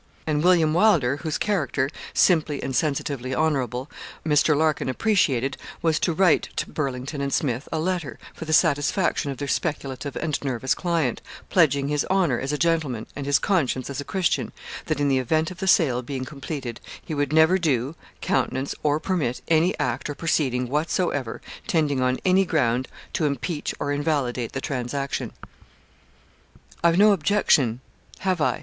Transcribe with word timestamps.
And 0.25 0.43
William 0.43 0.73
Wylder, 0.73 1.17
whose 1.17 1.37
character, 1.37 1.87
simply 2.11 2.63
and 2.63 2.75
sensitively 2.75 3.35
honourable, 3.35 3.87
Mr. 4.25 4.57
Larkin 4.57 4.89
appreciated, 4.89 5.57
was 5.83 5.99
to 5.99 6.11
write 6.11 6.49
to 6.55 6.67
Burlington 6.71 7.21
and 7.21 7.31
Smith 7.31 7.69
a 7.71 7.77
letter, 7.77 8.17
for 8.33 8.45
the 8.45 8.51
satisfaction 8.51 9.29
of 9.29 9.37
their 9.37 9.47
speculative 9.47 10.15
and 10.15 10.43
nervous 10.43 10.73
client, 10.73 11.21
pledging 11.51 11.87
his 11.87 12.03
honour, 12.09 12.39
as 12.39 12.51
a 12.51 12.57
gentleman, 12.57 13.05
and 13.15 13.27
his 13.27 13.37
conscience, 13.37 13.91
as 13.91 14.01
a 14.01 14.03
Christian, 14.03 14.51
that 14.87 14.99
in 14.99 15.07
the 15.07 15.19
event 15.19 15.51
of 15.51 15.59
the 15.59 15.67
sale 15.67 16.01
being 16.01 16.25
completed, 16.25 16.79
he 17.05 17.13
would 17.13 17.31
never 17.31 17.59
do, 17.59 17.93
countenance, 18.21 18.73
or 18.81 18.99
permit, 18.99 19.43
any 19.49 19.77
act 19.79 20.09
or 20.09 20.15
proceeding, 20.15 20.67
whatsoever, 20.67 21.41
tending 21.67 22.01
on 22.01 22.17
any 22.25 22.43
ground 22.43 22.87
to 23.13 23.27
impeach 23.27 23.71
or 23.79 23.91
invalidate 23.91 24.53
the 24.53 24.61
transaction. 24.61 25.31
'I've 26.83 26.97
no 26.97 27.11
objection 27.11 27.81
have 28.21 28.41
I? 28.41 28.59